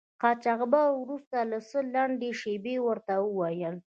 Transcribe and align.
قاچاقبر 0.21 0.87
وروسته 1.01 1.37
له 1.51 1.57
څه 1.69 1.79
لنډې 1.93 2.29
شیبې 2.41 2.75
ورته 2.87 3.13
و 3.19 3.25
ویل. 3.39 3.75